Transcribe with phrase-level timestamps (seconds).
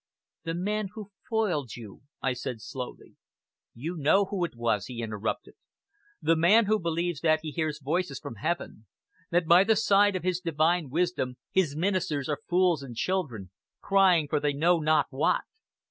[0.45, 3.17] "The man who foiled you" I said slowly.
[3.75, 5.53] "You know who it was," he interrupted.
[6.19, 8.87] "The man who believes that he hears voices from heaven,
[9.29, 14.27] that by the side of his Divine wisdom his ministers are fools and children, crying
[14.27, 15.41] for they know not what!